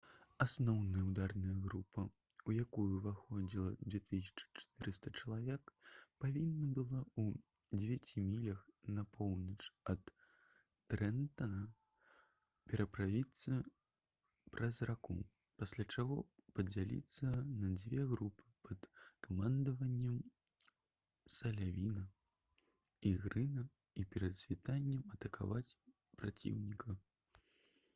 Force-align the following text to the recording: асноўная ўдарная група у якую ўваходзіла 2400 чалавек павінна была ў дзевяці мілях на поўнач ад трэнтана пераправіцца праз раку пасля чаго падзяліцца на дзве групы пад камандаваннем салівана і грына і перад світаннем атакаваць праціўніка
асноўная 0.43 1.01
ўдарная 1.07 1.55
група 1.63 2.03
у 2.51 2.53
якую 2.61 2.85
ўваходзіла 2.93 3.73
2400 3.95 5.11
чалавек 5.17 5.69
павінна 6.23 6.69
была 6.77 7.01
ў 7.01 7.25
дзевяці 7.81 8.23
мілях 8.29 8.63
на 8.95 9.03
поўнач 9.17 9.67
ад 9.93 10.09
трэнтана 10.93 11.61
пераправіцца 12.71 13.59
праз 14.55 14.81
раку 14.91 15.19
пасля 15.63 15.85
чаго 15.95 16.17
падзяліцца 16.59 17.33
на 17.65 17.71
дзве 17.77 18.05
групы 18.13 18.49
пад 18.69 18.91
камандаваннем 19.27 20.15
салівана 21.37 22.07
і 23.11 23.13
грына 23.27 23.69
і 24.03 24.09
перад 24.15 24.41
світаннем 24.43 25.05
атакаваць 25.17 25.67
праціўніка 26.23 26.95